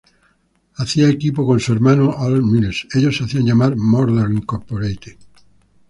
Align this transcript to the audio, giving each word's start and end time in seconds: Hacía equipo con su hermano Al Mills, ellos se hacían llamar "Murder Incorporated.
Hacía 0.77 1.07
equipo 1.09 1.45
con 1.45 1.59
su 1.59 1.73
hermano 1.73 2.15
Al 2.17 2.41
Mills, 2.41 2.87
ellos 2.95 3.15
se 3.17 3.25
hacían 3.25 3.45
llamar 3.45 3.75
"Murder 3.75 4.31
Incorporated. 4.31 5.17